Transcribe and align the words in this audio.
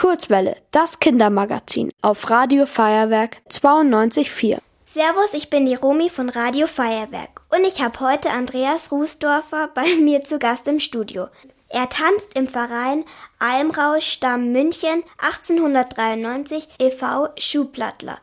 Kurzwelle, 0.00 0.56
das 0.70 0.98
Kindermagazin 0.98 1.90
auf 2.00 2.30
Radio 2.30 2.64
Feuerwerk 2.64 3.42
92.4. 3.50 4.56
Servus, 4.86 5.34
ich 5.34 5.50
bin 5.50 5.66
die 5.66 5.74
Romi 5.74 6.08
von 6.08 6.30
Radio 6.30 6.66
Feuerwerk 6.66 7.42
und 7.54 7.66
ich 7.66 7.82
habe 7.82 8.00
heute 8.00 8.30
Andreas 8.30 8.92
Rußdorfer 8.92 9.68
bei 9.74 9.84
mir 10.00 10.24
zu 10.24 10.38
Gast 10.38 10.68
im 10.68 10.80
Studio. 10.80 11.26
Er 11.68 11.90
tanzt 11.90 12.34
im 12.34 12.48
Verein 12.48 13.04
Almrausch 13.40 14.06
Stamm 14.06 14.52
München 14.52 15.02
1893 15.18 16.66
e.V. 16.78 17.28
Schuhplattler. 17.36 18.16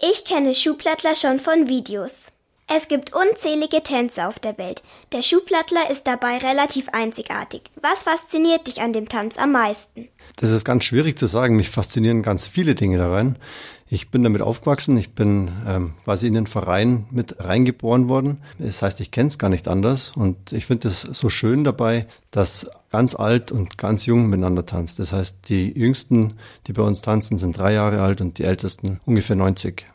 Ich 0.00 0.24
kenne 0.24 0.54
Schuhplattler 0.54 1.16
schon 1.16 1.40
von 1.40 1.66
Videos. 1.66 2.30
Es 2.66 2.88
gibt 2.88 3.12
unzählige 3.14 3.82
Tänze 3.82 4.26
auf 4.26 4.38
der 4.38 4.56
Welt. 4.56 4.82
Der 5.12 5.22
Schuhplattler 5.22 5.90
ist 5.90 6.06
dabei 6.06 6.38
relativ 6.38 6.88
einzigartig. 6.90 7.62
Was 7.80 8.04
fasziniert 8.04 8.66
dich 8.66 8.80
an 8.80 8.94
dem 8.94 9.08
Tanz 9.08 9.36
am 9.36 9.52
meisten? 9.52 10.08
Das 10.36 10.50
ist 10.50 10.64
ganz 10.64 10.84
schwierig 10.84 11.18
zu 11.18 11.26
sagen. 11.26 11.56
Mich 11.56 11.68
faszinieren 11.68 12.22
ganz 12.22 12.46
viele 12.46 12.74
Dinge 12.74 12.96
daran. 12.96 13.36
Ich 13.86 14.10
bin 14.10 14.22
damit 14.22 14.40
aufgewachsen. 14.40 14.96
Ich 14.96 15.14
bin 15.14 15.52
ähm, 15.68 15.92
quasi 16.04 16.26
in 16.26 16.32
den 16.32 16.46
Verein 16.46 17.06
mit 17.10 17.38
reingeboren 17.38 18.08
worden. 18.08 18.38
Das 18.58 18.80
heißt, 18.80 18.98
ich 19.00 19.10
kenne 19.10 19.28
es 19.28 19.38
gar 19.38 19.50
nicht 19.50 19.68
anders. 19.68 20.12
Und 20.16 20.52
ich 20.52 20.64
finde 20.64 20.88
es 20.88 21.02
so 21.02 21.28
schön 21.28 21.64
dabei, 21.64 22.06
dass 22.30 22.70
ganz 22.90 23.14
alt 23.14 23.52
und 23.52 23.76
ganz 23.76 24.06
jung 24.06 24.28
miteinander 24.28 24.64
tanzt. 24.64 24.98
Das 24.98 25.12
heißt, 25.12 25.50
die 25.50 25.70
Jüngsten, 25.78 26.34
die 26.66 26.72
bei 26.72 26.82
uns 26.82 27.02
tanzen, 27.02 27.36
sind 27.36 27.58
drei 27.58 27.74
Jahre 27.74 28.00
alt 28.00 28.22
und 28.22 28.38
die 28.38 28.44
Ältesten 28.44 29.00
ungefähr 29.04 29.36
90. 29.36 29.86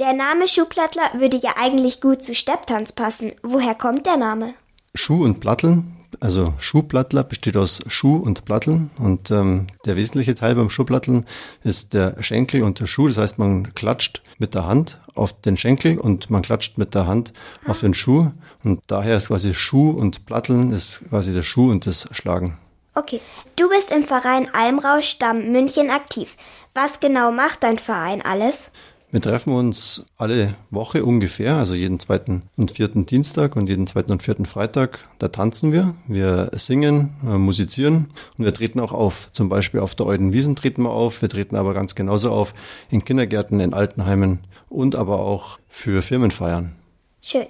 Der 0.00 0.12
Name 0.12 0.48
Schuhplattler 0.48 1.08
würde 1.14 1.36
ja 1.36 1.52
eigentlich 1.56 2.00
gut 2.00 2.20
zu 2.20 2.34
Stepptanz 2.34 2.90
passen. 2.90 3.30
Woher 3.44 3.76
kommt 3.76 4.06
der 4.06 4.16
Name? 4.16 4.54
Schuh 4.92 5.22
und 5.22 5.38
Platteln. 5.38 5.94
Also 6.18 6.52
Schuhplattler 6.58 7.22
besteht 7.22 7.56
aus 7.56 7.80
Schuh 7.86 8.16
und 8.16 8.44
Platteln 8.44 8.90
und 8.98 9.30
ähm, 9.30 9.68
der 9.84 9.94
wesentliche 9.94 10.34
Teil 10.34 10.56
beim 10.56 10.68
Schuhplatteln 10.68 11.26
ist 11.62 11.92
der 11.92 12.20
Schenkel 12.24 12.64
und 12.64 12.80
der 12.80 12.86
Schuh. 12.86 13.06
Das 13.06 13.18
heißt, 13.18 13.38
man 13.38 13.72
klatscht 13.74 14.22
mit 14.38 14.54
der 14.54 14.66
Hand 14.66 15.00
auf 15.14 15.40
den 15.40 15.56
Schenkel 15.56 15.98
und 15.98 16.28
man 16.28 16.42
klatscht 16.42 16.76
mit 16.76 16.96
der 16.96 17.06
Hand 17.06 17.32
auf 17.68 17.78
den 17.78 17.94
Schuh 17.94 18.32
und 18.64 18.80
daher 18.88 19.16
ist 19.16 19.28
quasi 19.28 19.54
Schuh 19.54 19.90
und 19.90 20.26
Platteln 20.26 20.72
ist 20.72 21.02
quasi 21.08 21.32
der 21.32 21.44
Schuh 21.44 21.70
und 21.70 21.86
das 21.86 22.08
Schlagen. 22.10 22.58
Okay, 22.96 23.20
du 23.54 23.68
bist 23.68 23.92
im 23.92 24.02
Verein 24.02 24.52
Almrausch 24.54 25.08
Stamm 25.08 25.52
München 25.52 25.90
aktiv. 25.90 26.36
Was 26.74 26.98
genau 26.98 27.30
macht 27.30 27.62
dein 27.62 27.78
Verein 27.78 28.22
alles? 28.22 28.72
Wir 29.14 29.20
treffen 29.20 29.52
uns 29.52 30.06
alle 30.16 30.56
Woche 30.72 31.04
ungefähr, 31.04 31.54
also 31.54 31.74
jeden 31.74 32.00
zweiten 32.00 32.42
und 32.56 32.72
vierten 32.72 33.06
Dienstag 33.06 33.54
und 33.54 33.68
jeden 33.68 33.86
zweiten 33.86 34.10
und 34.10 34.24
vierten 34.24 34.44
Freitag. 34.44 35.08
Da 35.20 35.28
tanzen 35.28 35.72
wir, 35.72 35.94
wir 36.08 36.50
singen, 36.54 37.14
äh, 37.22 37.38
musizieren 37.38 38.08
und 38.36 38.44
wir 38.44 38.52
treten 38.52 38.80
auch 38.80 38.90
auf. 38.90 39.30
Zum 39.30 39.48
Beispiel 39.48 39.78
auf 39.78 39.94
der 39.94 40.06
Euden 40.06 40.32
Wiesen 40.32 40.56
treten 40.56 40.82
wir 40.82 40.90
auf. 40.90 41.22
Wir 41.22 41.28
treten 41.28 41.54
aber 41.54 41.74
ganz 41.74 41.94
genauso 41.94 42.32
auf 42.32 42.54
in 42.90 43.04
Kindergärten, 43.04 43.60
in 43.60 43.72
Altenheimen 43.72 44.40
und 44.68 44.96
aber 44.96 45.20
auch 45.20 45.60
für 45.68 46.02
Firmenfeiern. 46.02 46.74
Schön. 47.22 47.46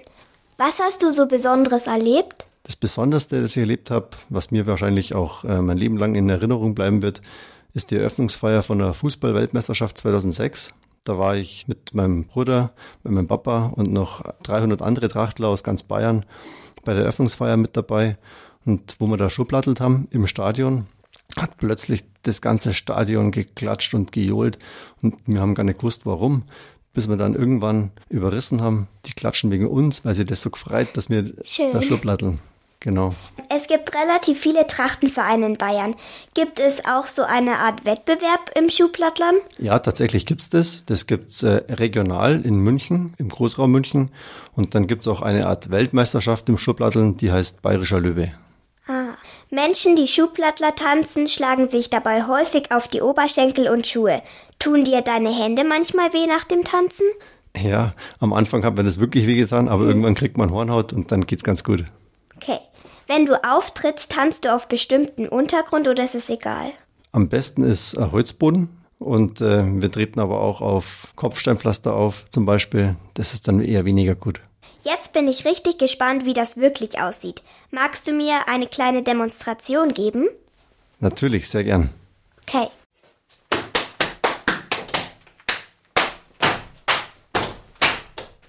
Was 0.58 0.80
hast 0.80 1.02
du 1.02 1.10
so 1.10 1.26
Besonderes 1.26 1.86
erlebt? 1.86 2.46
Das 2.64 2.76
Besonderste, 2.76 3.40
das 3.40 3.52
ich 3.52 3.56
erlebt 3.56 3.90
habe, 3.90 4.08
was 4.28 4.50
mir 4.50 4.66
wahrscheinlich 4.66 5.14
auch 5.14 5.44
äh, 5.44 5.62
mein 5.62 5.78
Leben 5.78 5.96
lang 5.96 6.14
in 6.14 6.28
Erinnerung 6.28 6.74
bleiben 6.74 7.00
wird, 7.00 7.22
ist 7.72 7.90
die 7.90 7.96
Eröffnungsfeier 7.96 8.62
von 8.62 8.80
der 8.80 8.92
Fußball-Weltmeisterschaft 8.92 9.96
2006. 9.96 10.74
Da 11.04 11.18
war 11.18 11.36
ich 11.36 11.68
mit 11.68 11.94
meinem 11.94 12.24
Bruder, 12.24 12.72
mit 13.02 13.12
meinem 13.12 13.26
Papa 13.26 13.66
und 13.66 13.92
noch 13.92 14.22
300 14.42 14.80
andere 14.80 15.08
Trachtler 15.08 15.48
aus 15.48 15.62
ganz 15.62 15.82
Bayern 15.82 16.24
bei 16.84 16.94
der 16.94 17.02
Eröffnungsfeier 17.02 17.58
mit 17.58 17.76
dabei. 17.76 18.16
Und 18.64 18.96
wo 18.98 19.06
wir 19.06 19.18
da 19.18 19.28
Schublattelt 19.28 19.80
haben 19.80 20.08
im 20.10 20.26
Stadion, 20.26 20.86
hat 21.36 21.58
plötzlich 21.58 22.04
das 22.22 22.40
ganze 22.40 22.72
Stadion 22.72 23.30
geklatscht 23.30 23.94
und 23.94 24.12
gejohlt 24.12 24.58
und 25.02 25.16
wir 25.26 25.40
haben 25.40 25.54
gar 25.54 25.64
nicht 25.64 25.78
gewusst, 25.78 26.06
warum. 26.06 26.44
Bis 26.94 27.08
wir 27.08 27.16
dann 27.16 27.34
irgendwann 27.34 27.90
überrissen 28.08 28.62
haben, 28.62 28.86
die 29.04 29.12
klatschen 29.12 29.50
wegen 29.50 29.66
uns, 29.66 30.04
weil 30.04 30.14
sie 30.14 30.24
das 30.24 30.42
so 30.42 30.50
gefreut, 30.50 30.88
dass 30.94 31.10
wir 31.10 31.34
Schön. 31.42 31.72
da 31.72 31.82
Schublatteln. 31.82 32.40
Genau. 32.84 33.14
Es 33.48 33.66
gibt 33.66 33.94
relativ 33.94 34.38
viele 34.38 34.66
Trachtenvereine 34.66 35.46
in 35.46 35.54
Bayern. 35.54 35.96
Gibt 36.34 36.60
es 36.60 36.84
auch 36.84 37.06
so 37.06 37.22
eine 37.22 37.56
Art 37.60 37.86
Wettbewerb 37.86 38.50
im 38.54 38.68
Schuhplattlern? 38.68 39.36
Ja, 39.56 39.78
tatsächlich 39.78 40.26
gibt's 40.26 40.50
das. 40.50 40.84
Das 40.84 41.06
gibt's 41.06 41.42
äh, 41.42 41.62
regional 41.70 42.42
in 42.42 42.56
München, 42.56 43.14
im 43.16 43.30
Großraum 43.30 43.72
München. 43.72 44.10
Und 44.54 44.74
dann 44.74 44.86
gibt's 44.86 45.08
auch 45.08 45.22
eine 45.22 45.46
Art 45.46 45.70
Weltmeisterschaft 45.70 46.46
im 46.50 46.58
Schuhplatteln, 46.58 47.16
die 47.16 47.32
heißt 47.32 47.62
Bayerischer 47.62 48.00
Löwe. 48.00 48.32
Ah. 48.86 49.14
Menschen, 49.48 49.96
die 49.96 50.06
Schuhplattler 50.06 50.74
tanzen, 50.74 51.26
schlagen 51.26 51.70
sich 51.70 51.88
dabei 51.88 52.26
häufig 52.26 52.70
auf 52.70 52.86
die 52.86 53.00
Oberschenkel 53.00 53.66
und 53.68 53.86
Schuhe. 53.86 54.20
Tun 54.58 54.84
dir 54.84 55.00
deine 55.00 55.34
Hände 55.34 55.64
manchmal 55.64 56.12
weh 56.12 56.26
nach 56.26 56.44
dem 56.44 56.64
Tanzen? 56.64 57.06
Ja, 57.56 57.94
am 58.20 58.34
Anfang 58.34 58.62
hat 58.62 58.76
mir 58.76 58.84
das 58.84 59.00
wirklich 59.00 59.26
wehgetan, 59.26 59.68
aber 59.68 59.84
irgendwann 59.84 60.14
kriegt 60.14 60.36
man 60.36 60.50
Hornhaut 60.50 60.92
und 60.92 61.10
dann 61.12 61.26
geht's 61.26 61.44
ganz 61.44 61.64
gut. 61.64 61.86
Okay. 62.36 62.58
Wenn 63.06 63.26
du 63.26 63.42
auftrittst, 63.44 64.12
tanzt 64.12 64.44
du 64.44 64.54
auf 64.54 64.66
bestimmten 64.66 65.28
Untergrund 65.28 65.88
oder 65.88 66.02
ist 66.02 66.14
es 66.14 66.30
egal? 66.30 66.72
Am 67.12 67.28
besten 67.28 67.62
ist 67.62 67.96
ein 67.96 68.12
Holzboden 68.12 68.68
und 68.98 69.40
äh, 69.40 69.64
wir 69.64 69.92
treten 69.92 70.20
aber 70.20 70.40
auch 70.40 70.60
auf 70.60 71.12
Kopfsteinpflaster 71.14 71.94
auf 71.94 72.24
zum 72.30 72.46
Beispiel. 72.46 72.96
Das 73.14 73.34
ist 73.34 73.46
dann 73.46 73.60
eher 73.60 73.84
weniger 73.84 74.14
gut. 74.14 74.40
Jetzt 74.82 75.12
bin 75.12 75.28
ich 75.28 75.44
richtig 75.44 75.78
gespannt, 75.78 76.24
wie 76.24 76.34
das 76.34 76.56
wirklich 76.56 77.00
aussieht. 77.00 77.42
Magst 77.70 78.08
du 78.08 78.12
mir 78.12 78.48
eine 78.48 78.66
kleine 78.66 79.02
Demonstration 79.02 79.92
geben? 79.92 80.28
Natürlich, 81.00 81.48
sehr 81.48 81.64
gern. 81.64 81.90
Okay. 82.42 82.68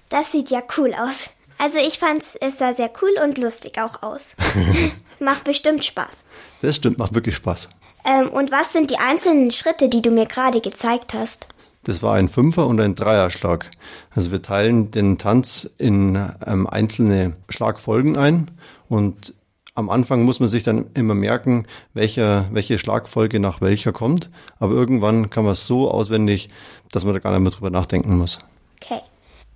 Das 0.08 0.32
sieht 0.32 0.50
ja 0.50 0.62
cool 0.76 0.94
aus. 0.94 1.30
Also 1.58 1.78
ich 1.78 1.98
fand's, 1.98 2.36
es 2.36 2.58
sah 2.58 2.74
sehr 2.74 2.90
cool 3.02 3.12
und 3.24 3.38
lustig 3.38 3.80
auch 3.80 4.02
aus. 4.02 4.36
macht 5.20 5.44
bestimmt 5.44 5.84
Spaß. 5.84 6.24
Das 6.62 6.76
stimmt, 6.76 6.98
macht 6.98 7.14
wirklich 7.14 7.36
Spaß. 7.36 7.68
Ähm, 8.04 8.28
und 8.28 8.52
was 8.52 8.72
sind 8.72 8.90
die 8.90 8.98
einzelnen 8.98 9.50
Schritte, 9.50 9.88
die 9.88 10.02
du 10.02 10.10
mir 10.10 10.26
gerade 10.26 10.60
gezeigt 10.60 11.14
hast? 11.14 11.48
Das 11.84 12.02
war 12.02 12.14
ein 12.14 12.28
Fünfer- 12.28 12.66
und 12.66 12.80
ein 12.80 12.94
Dreierschlag. 12.94 13.70
Also 14.10 14.32
wir 14.32 14.42
teilen 14.42 14.90
den 14.90 15.18
Tanz 15.18 15.70
in 15.78 16.16
ähm, 16.44 16.66
einzelne 16.66 17.34
Schlagfolgen 17.48 18.16
ein 18.16 18.50
und 18.88 19.34
am 19.76 19.90
Anfang 19.90 20.24
muss 20.24 20.40
man 20.40 20.48
sich 20.48 20.64
dann 20.64 20.86
immer 20.94 21.14
merken, 21.14 21.66
welcher, 21.92 22.46
welche 22.50 22.78
Schlagfolge 22.78 23.38
nach 23.40 23.60
welcher 23.60 23.92
kommt. 23.92 24.30
Aber 24.58 24.72
irgendwann 24.72 25.28
kann 25.28 25.44
man 25.44 25.52
es 25.52 25.66
so 25.66 25.90
auswendig, 25.90 26.48
dass 26.90 27.04
man 27.04 27.12
da 27.12 27.20
gar 27.20 27.30
nicht 27.32 27.42
mehr 27.42 27.50
drüber 27.50 27.70
nachdenken 27.70 28.16
muss. 28.16 28.38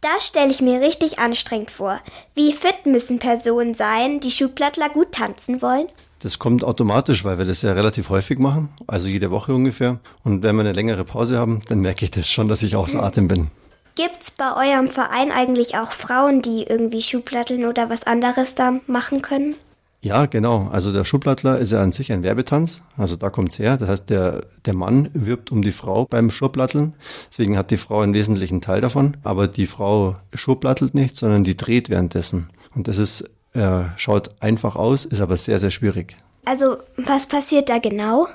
Das 0.01 0.27
stelle 0.27 0.51
ich 0.51 0.63
mir 0.63 0.81
richtig 0.81 1.19
anstrengend 1.19 1.71
vor. 1.71 2.01
Wie 2.35 2.53
fit 2.53 2.87
müssen 2.87 3.19
Personen 3.19 3.75
sein, 3.75 4.21
die 4.21 4.31
Schuhplattler 4.31 4.89
gut 4.89 5.13
tanzen 5.13 5.61
wollen? 5.61 5.89
Das 6.21 6.39
kommt 6.39 6.65
automatisch, 6.65 7.25
weil 7.25 7.39
wir 7.39 7.45
das 7.45 7.63
ja 7.63 7.73
relativ 7.73 8.09
häufig 8.09 8.39
machen, 8.39 8.71
also 8.87 9.09
jede 9.09 9.31
Woche 9.31 9.55
ungefähr. 9.55 10.01
Und 10.25 10.43
wenn 10.43 10.57
wir 10.57 10.61
eine 10.61 10.73
längere 10.73 11.05
Pause 11.05 11.39
haben, 11.39 11.61
dann 11.69 11.81
merke 11.81 12.05
ich 12.05 12.11
das 12.11 12.29
schon, 12.29 12.49
dass 12.49 12.63
ich 12.63 12.77
außer 12.77 13.03
Atem 13.03 13.29
bin. 13.29 13.51
Gibt's 13.95 14.31
bei 14.31 14.55
eurem 14.55 14.89
Verein 14.89 15.33
eigentlich 15.33 15.77
auch 15.77 15.93
Frauen, 15.93 16.41
die 16.41 16.63
irgendwie 16.63 17.03
Schuhplatteln 17.03 17.67
oder 17.67 17.91
was 17.91 18.05
anderes 18.05 18.55
da 18.55 18.81
machen 18.87 19.21
können? 19.21 19.57
Ja, 20.03 20.27
genau. 20.27 20.69
Also 20.73 20.93
der 20.93 21.05
Schublattler 21.05 21.59
ist 21.59 21.73
ja 21.73 21.83
an 21.83 21.93
sich 21.93 22.11
ein 22.11 22.23
Werbetanz. 22.23 22.81
Also 22.97 23.17
da 23.17 23.29
kommt's 23.29 23.59
her. 23.59 23.77
Das 23.77 23.89
heißt, 23.89 24.11
der, 24.11 24.47
der 24.65 24.75
Mann 24.75 25.11
wirbt 25.13 25.53
um 25.53 25.61
die 25.61 25.73
Frau 25.73 26.07
beim 26.07 26.31
Schublatteln. 26.31 26.95
Deswegen 27.31 27.59
hat 27.59 27.71
die 27.71 27.77
Frau 27.77 28.01
einen 28.01 28.15
wesentlichen 28.15 28.63
Teil 28.63 28.81
davon. 28.81 29.19
Aber 29.25 29.47
die 29.47 29.67
Frau 29.67 30.17
schublattelt 30.33 30.95
nicht, 30.95 31.19
sondern 31.19 31.45
die 31.45 31.57
dreht 31.57 31.91
währenddessen. 31.91 32.49
Und 32.75 32.89
das 32.89 32.97
ist, 32.97 33.31
äh, 33.53 33.83
schaut 33.97 34.31
einfach 34.41 34.75
aus, 34.75 35.05
ist 35.05 35.21
aber 35.21 35.37
sehr, 35.37 35.61
sehr 35.61 35.71
schwierig. 35.71 36.17
Also, 36.47 36.79
was 36.97 37.27
passiert 37.27 37.69
da 37.69 37.79
genau? 37.79 38.27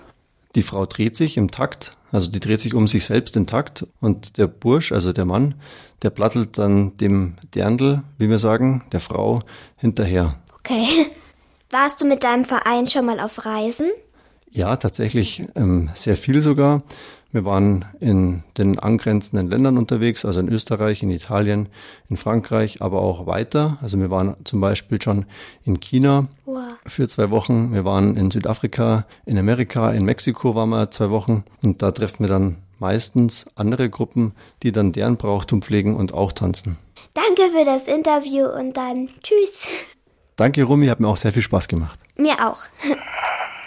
Die 0.54 0.64
Frau 0.64 0.86
dreht 0.86 1.18
sich 1.18 1.38
im 1.38 1.50
Takt, 1.52 1.98
also 2.12 2.30
die 2.30 2.40
dreht 2.40 2.60
sich 2.60 2.74
um 2.74 2.88
sich 2.88 3.04
selbst 3.06 3.36
im 3.36 3.48
Takt 3.48 3.86
und 4.00 4.38
der 4.38 4.48
Bursch, 4.48 4.92
also 4.92 5.12
der 5.12 5.26
Mann, 5.26 5.56
der 6.02 6.12
plattelt 6.12 6.58
dann 6.58 6.96
dem 6.98 7.36
Derndl, 7.56 8.04
wie 8.18 8.30
wir 8.30 8.40
sagen, 8.40 8.84
der 8.92 9.00
Frau 9.02 9.42
hinterher. 9.78 10.40
Okay. 10.60 10.86
Warst 11.78 12.00
du 12.00 12.06
mit 12.06 12.24
deinem 12.24 12.46
Verein 12.46 12.88
schon 12.88 13.06
mal 13.06 13.20
auf 13.20 13.46
Reisen? 13.46 13.92
Ja, 14.50 14.78
tatsächlich 14.78 15.44
ähm, 15.56 15.90
sehr 15.94 16.16
viel 16.16 16.42
sogar. 16.42 16.84
Wir 17.34 17.44
waren 17.44 17.84
in 18.00 18.44
den 18.58 18.80
angrenzenden 18.80 19.50
Ländern 19.50 19.78
unterwegs, 19.78 20.24
also 20.24 20.40
in 20.40 20.48
Österreich, 20.48 21.04
in 21.04 21.12
Italien, 21.12 21.68
in 22.10 22.16
Frankreich, 22.16 22.82
aber 22.82 23.02
auch 23.02 23.28
weiter. 23.28 23.78
Also 23.82 24.00
wir 24.00 24.10
waren 24.10 24.38
zum 24.46 24.62
Beispiel 24.62 25.02
schon 25.02 25.26
in 25.66 25.82
China 25.82 26.30
Wow. 26.46 26.64
für 26.86 27.10
zwei 27.10 27.30
Wochen. 27.30 27.74
Wir 27.74 27.84
waren 27.84 28.16
in 28.16 28.32
Südafrika, 28.32 29.06
in 29.26 29.38
Amerika, 29.38 29.92
in 29.92 30.06
Mexiko 30.06 30.56
waren 30.56 30.70
wir 30.70 30.92
zwei 30.92 31.10
Wochen. 31.10 31.44
Und 31.62 31.82
da 31.82 31.92
treffen 31.92 32.24
wir 32.24 32.30
dann 32.30 32.56
meistens 32.80 33.48
andere 33.56 33.90
Gruppen, 33.90 34.32
die 34.64 34.72
dann 34.72 34.94
deren 34.94 35.18
Brauchtum 35.18 35.62
pflegen 35.62 35.98
und 35.98 36.14
auch 36.14 36.32
tanzen. 36.32 36.78
Danke 37.14 37.52
für 37.52 37.66
das 37.66 37.88
Interview 37.88 38.46
und 38.46 38.78
dann 38.78 39.10
tschüss. 39.22 39.68
Danke, 40.36 40.64
Rumi, 40.64 40.88
hat 40.88 41.00
mir 41.00 41.08
auch 41.08 41.18
sehr 41.18 41.34
viel 41.34 41.42
Spaß 41.42 41.68
gemacht. 41.68 42.00
Mir 42.16 42.46
auch. 42.46 42.60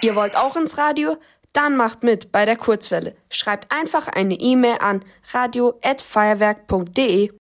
Ihr 0.03 0.15
wollt 0.15 0.37
auch 0.37 0.57
ins 0.57 0.79
Radio? 0.79 1.17
Dann 1.53 1.77
macht 1.77 2.03
mit 2.03 2.31
bei 2.31 2.45
der 2.45 2.57
Kurzwelle. 2.57 3.17
Schreibt 3.31 3.75
einfach 3.75 4.07
eine 4.07 4.35
E-Mail 4.35 4.77
an 4.81 5.01
radio@feuerwerk.de 5.33 7.33